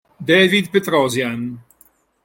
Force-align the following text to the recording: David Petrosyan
David 0.29 0.73
Petrosyan 0.73 1.61